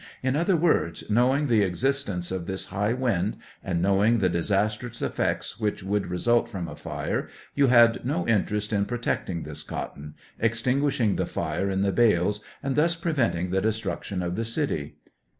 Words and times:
In 0.23 0.35
other 0.35 0.57
words, 0.57 1.03
knowing 1.11 1.45
the 1.45 1.61
existence 1.61 2.31
of 2.31 2.47
this 2.47 2.65
high 2.73 2.93
wind, 2.93 3.37
and 3.63 3.83
knowing 3.83 4.17
the 4.17 4.29
disastrous 4.29 4.99
effects 4.99 5.59
which 5.59 5.83
would 5.83 6.07
result 6.07 6.49
from 6.49 6.67
a 6.67 6.75
fire, 6.75 7.27
you 7.53 7.67
had 7.67 8.03
no 8.03 8.27
interest 8.27 8.73
in 8.73 8.87
pro 8.87 8.97
tecting 8.97 9.43
this 9.45 9.61
cotton— 9.61 10.15
extinguishing 10.49 11.17
the, 11.17 11.27
fire 11.27 11.69
in 11.69 11.83
the 11.83 11.91
bales, 11.91 12.43
and 12.63 12.75
thus 12.75 12.95
preventing 12.95 13.51
the 13.51 13.61
destruction 13.61 14.23
of 14.23 14.35
the 14.35 14.43
city? 14.45 14.95